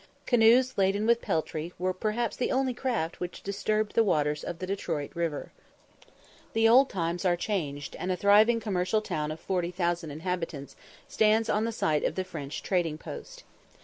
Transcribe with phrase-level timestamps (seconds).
[0.25, 4.65] Canoes laden with peltry were perhaps the only craft which disturbed the waters of the
[4.65, 5.51] Detroit river.
[6.53, 10.75] The old times are changed, and a thriving commercial town of 40,000 inhabitants
[11.07, 13.43] stands on the site of the French trading post.